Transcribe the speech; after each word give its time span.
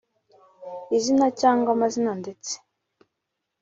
Izina 0.97 1.27
cyangwa 1.39 1.69
amazina 1.75 2.11
ndetse 2.21 2.53